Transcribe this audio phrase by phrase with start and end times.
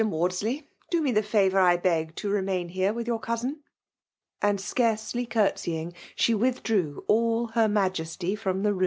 [0.01, 3.59] Mandfllfy, do me the Ikrour, Ilieg, to vmaiA here with your cousin."
[4.41, 8.79] And, acarody cnrtaeying, she withdrew all her majesty Srom the room.